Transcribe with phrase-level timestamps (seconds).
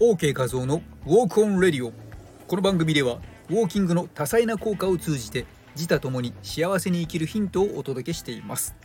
[0.00, 1.92] OK 画像のウォークオンレディオ。
[2.46, 3.18] この番組では
[3.48, 8.76] ウォーキングの多彩な効果を通じて自他ともに幸せに生きるヒントをお届けしています。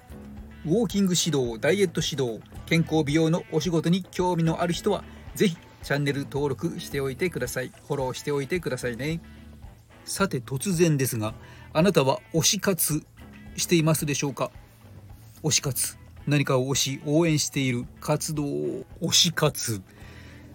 [0.66, 5.04] ウォーキング指導ダイエット指導健康美容のお仕事に興味のある人は
[5.36, 7.72] ぜひチャンネル登録しておいてください。
[7.88, 9.22] フォローしておいてくださいね。
[10.06, 11.36] さて突然ですが
[11.74, 13.04] あなたは推し活
[13.56, 14.50] していますでしょうか？
[15.44, 15.96] 推し活。
[16.26, 19.84] 何かを推し応援している活動推し活。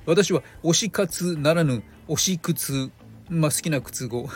[0.08, 2.90] 私は推し活ならぬ推し靴
[3.28, 4.26] まあ好きな靴語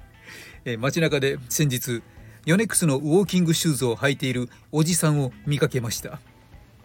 [0.66, 2.02] え街中で先日
[2.44, 6.20] ヨネックスのウォーキングシューズを履いているおじさんを見かけました。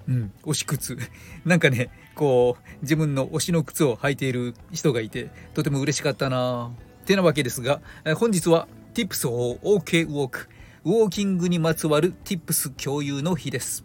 [0.08, 0.98] うん推し靴。
[1.44, 6.72] なんかねこう自分の推しの靴を履いている人がいてとても嬉しかったな
[7.06, 7.82] てなわけですが
[8.16, 10.48] 本日は Tips for OK Walk
[10.86, 13.84] ウォーキングにまつわる Tips 共有の日です。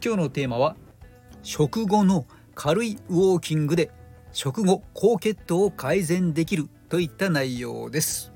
[0.00, 0.76] 今日のテーマは
[1.42, 2.26] 食後の
[2.64, 3.90] 軽いウォーキングで
[4.30, 8.32] 食後高血糖を改善できるといった内容です。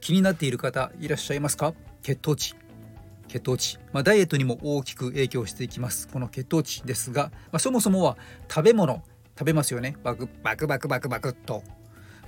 [0.00, 1.74] 気になっている方いらっしゃいますか？
[2.00, 2.54] 血糖値。
[3.26, 6.06] 血糖値、まあ、ダイエットにも大きく影響していきます。
[6.06, 8.16] この血糖値ですが、まあ、そもそもは
[8.48, 9.02] 食べ物。
[9.36, 9.96] 食べますよね。
[10.04, 11.64] バクバクバクバクバクっと。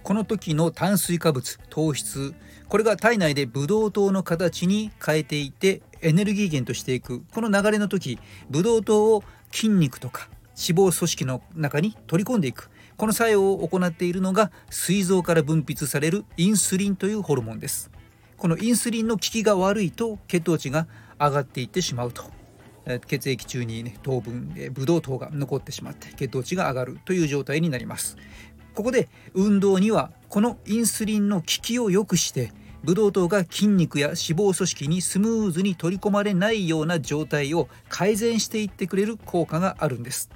[0.03, 2.35] この時の炭水化物糖質。
[2.69, 7.23] これが体内でブドウ糖の形に変えていてエネルギー源としていく。
[7.33, 8.19] この流れの時
[8.51, 9.23] ブドウ糖を
[9.53, 10.29] 筋肉とか
[10.73, 12.71] 肪組織の中に取り込んでいく。
[12.97, 17.91] この作用を行っているのが膵臓から分泌されるインスリンというホルモンです。
[18.37, 20.87] このインスリンの効きが悪いと血糖値が
[21.19, 22.25] 上がっていってしまうと。
[23.07, 28.17] 血液中に、ね、糖分ブドウ糖が残ってしまって血糖値が上がるという状態になります。
[28.75, 32.53] ここで運動にはこのインスリンの効きを良くして
[32.85, 40.31] ブドウ糖が筋肉や脂肪組織にスムーズに取り込まれないような状態を改善していってくれる効果があるんです。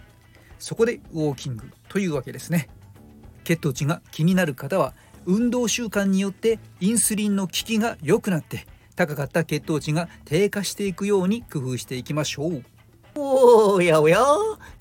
[0.62, 2.68] そこでウォーキングというわけですね。
[3.42, 4.94] 血糖値が気になる方は
[5.26, 8.64] 運動習慣によってインスリンの効きが良くなって
[8.94, 12.62] 高かった血糖値が低下していくように工夫していきましょう。
[13.16, 14.20] おやおや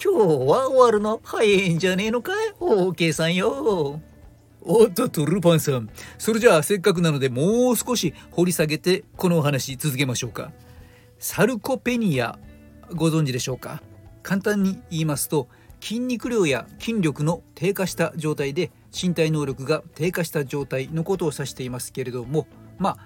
[0.01, 2.53] 今日は終わるの早いんじゃねえのかい。
[2.59, 3.99] OK さんよ。
[4.61, 5.89] おっととルパンさん。
[6.19, 10.51] それじゃあせっかくなのでもう少し掘り下げてこのお話続けましょうか。
[11.17, 12.37] サルコペニア
[12.93, 13.81] ご存知でしょうか？
[14.21, 15.47] 簡単に言いますと
[15.81, 22.47] 筋肉量や筋力の低下した状態で身体能力が低下した状態のことを指していますけれども
[22.77, 22.97] まあ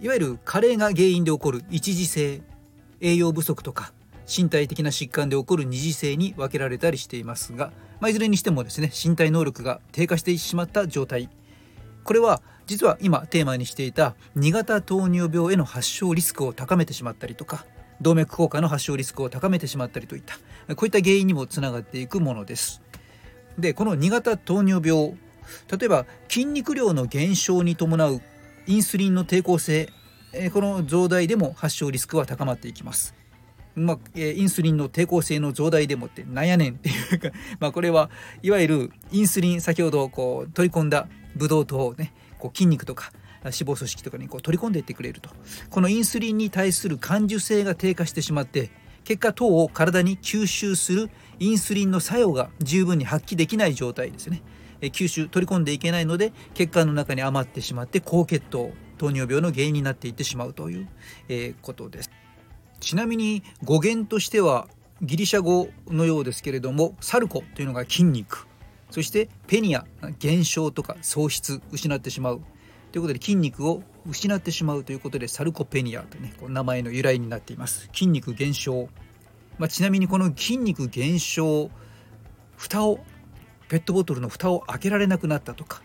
[0.00, 2.42] いわゆる加齢が原因で起こる一次性
[3.00, 3.92] 栄養不足とか
[4.26, 7.70] 身体的な疾患で起こる二次性に分けられたりしていますが、
[8.00, 11.30] まあ、いずれにしてもですね身体能力が低下してしまった状態。
[12.02, 17.66] これは実は今テーマにしていた2型糖尿病への発症リスクを高めてしまったりとか
[18.00, 20.36] 動脈硬化の発症リスクを高めてしまったりといった
[20.74, 22.82] こういった原因にもつながっていくものです。
[23.58, 25.14] でこの2型糖尿病
[25.70, 28.20] 例えば筋肉量の減少に伴う
[28.66, 29.88] インスリンの抵抗性
[30.52, 33.14] この増大でも発症リスクは高まっていきます。
[33.74, 37.30] まあ、インスリンの抵抗性の増大でもってなんやねんっていうか、
[37.60, 38.10] まあ、これは
[38.42, 43.12] いわゆるインスリン先ほどこう取り込んだブドウ糖をねこう筋肉とか
[43.50, 45.30] 肪組織とかにこう取り込んでいってくれると。
[45.70, 48.70] このインスリンに対する感受性が低下してしまって
[49.04, 54.42] 結果糖を体に吸収するインスリンの作用が十分に発揮できない状態ですね。
[54.80, 60.88] 吸収取り込んでいけないので血管の中に余ってしまって高血糖糖尿病の原因になっていってしまうという、
[61.28, 62.10] え、ことです。
[62.80, 64.68] ちなみに語源としては
[65.02, 68.46] ギリシャ語のようですけれどもサルコというのが筋肉。
[68.90, 69.84] そしてペニア
[70.18, 72.40] 減少とか喪失失ってしまう。
[72.96, 77.90] ということで筋肉を失ってしまうということでサルコペニアとねこう名前の由来になっています。
[77.92, 78.88] 筋肉減少、
[79.58, 81.70] まあ、ちなみにこの筋肉減少
[82.56, 83.00] 蓋を
[83.68, 85.82] ペットボトルの蓋を開けられなくなったとか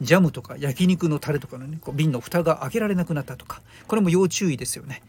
[0.00, 5.04] ジャムとか焼肉のタレとかのねこう瓶の蓋が開けられなくなったとかこれも要注意ですよね。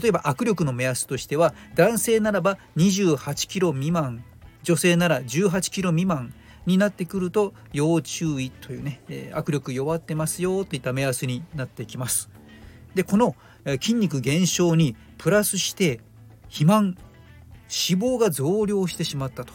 [0.00, 4.24] 例えば握力の目安としては男性ならば28キロ未満
[4.62, 6.32] 女性なら18キロ未満
[6.66, 12.28] になってくると要注意というね、え握力弱ってますよといった目安になってきます。
[12.94, 16.00] でこの筋肉減少にプラスして
[16.44, 16.96] 肥満
[17.68, 19.52] 脂肪が増量してしまったと。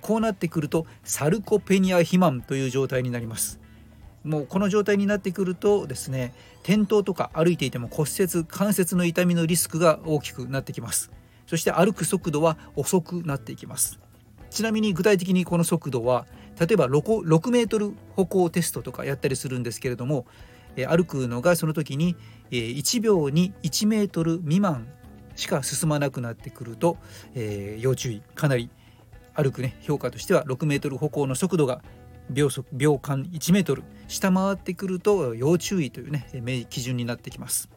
[0.00, 3.60] こうなってくるとサルコペニア肥満という状態になります。
[4.24, 6.32] もうこの状態になってくるとですね
[6.62, 11.10] 転倒とか歩いていても骨折関節の痛みのリスクが大きくなってきます。
[11.46, 14.00] そして歩く速度は遅くなっていきます。
[14.50, 16.26] ちなみに具体的にこの速度は
[16.58, 20.26] 例えば 6, 6メートル歩行テストとかやったりするんですけれども、
[20.76, 22.16] え歩くのがその時に、
[22.50, 24.86] え1秒に1メートル未満
[25.36, 26.98] しか進まなくなってくると、
[27.34, 28.22] えー、要注意。
[28.34, 28.70] かなり
[29.34, 31.82] 歩くね評価としては6メートル歩行の速度が
[32.30, 37.68] 秒速秒間1メートル下回ってくると要注意というね基準になってきます。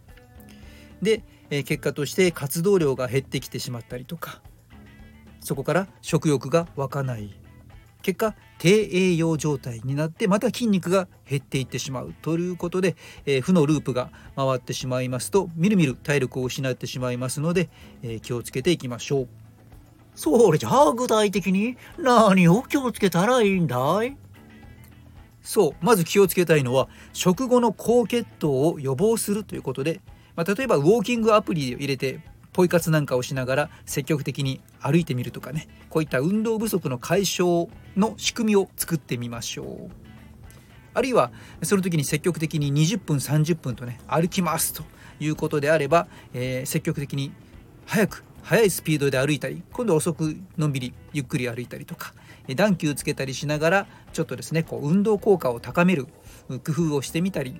[1.01, 4.41] で結果として活動量が減ってきてしまったりとか
[5.39, 7.33] そこから食欲が湧かない。
[8.05, 17.67] 結果低栄養状態になってまた筋肉が減っていってしまうということで、えー、負のループが回ってしまいますとみるみる体力を失ってしまいますので、
[18.03, 19.27] えー、気をつけていきましょう。
[20.13, 24.15] それじゃあ具体的に何を気をつけたらいいんだい？
[25.41, 29.99] そうまず気をつけたいのは食後の高血糖を予防するということで、
[30.35, 32.19] まあ、例えばウォーキングアプリを入れて
[32.55, 35.67] ポイ活なんかをしながら積極的に歩いてみるとかね。
[35.89, 37.67] こういった運動不足の解消
[37.97, 39.91] の仕組みを作ってみましょう。
[40.93, 44.83] あるいはその時に積極的に20分30分とね歩きますと
[45.19, 47.33] いうことであれば、えー、積極的に
[47.85, 52.13] 早く速いスピードで歩いたり今度遅くのんびりゆっくり歩いたりとか
[52.55, 56.07] 暖球つけたりしながらちょっとですねこう運動効果を高める
[56.47, 57.59] 工夫をしてみたり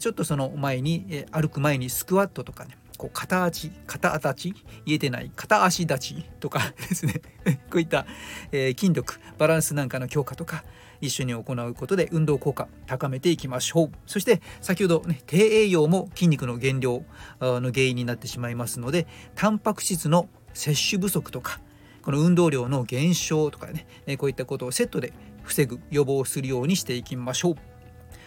[0.00, 4.54] ちょっとその前に歩く前にスクワットとかねこう片足片立ち？
[4.84, 7.22] 言えてない片足立ちとかですね。
[7.72, 8.04] こういった、
[8.52, 10.64] え、筋力バランスなんかの強化とか
[11.00, 13.90] 一緒に行うことで運動効果高めていきましょう。
[14.04, 17.02] そして先ほどね低栄養も筋肉の減量
[17.40, 21.58] の原因になってしまいますのでタンパク質の摂取不足とか
[22.02, 23.86] この運動量の減少とかね
[24.18, 27.54] こういったことをセットで防ぐ予防するようにしていきましょう、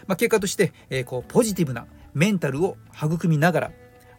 [0.07, 1.85] まあ、結果として、え、こうポジティブな
[2.15, 3.71] メンタルを育みながら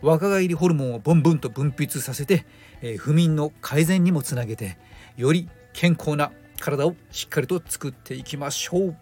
[0.02, 2.44] 若返りホルモンをボンボンと分泌させて、
[2.82, 4.76] えー、不眠の改善にもつなげて
[5.16, 8.96] より健康な体をしっかりと作っていきましょう。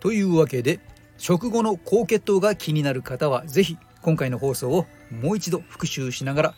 [0.00, 0.80] というわけで
[1.18, 6.54] 食後の高血糖が気になる方は是非今回の放送をもう一度復習しながら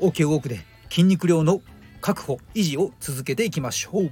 [0.00, 1.60] OK ウォークで筋肉量の
[2.00, 4.10] 確保維持を続けていきましょう。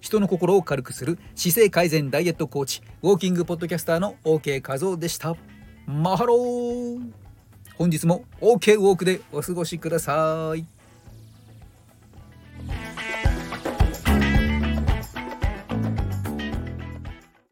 [0.00, 5.36] 人の心を軽くする姿勢改善ダイエットコーチウォーキングポッドキャスターの OK 和夫でした。
[5.86, 7.21] マハロー。
[7.82, 10.81] 本日も OK ウォークでお過ごしください。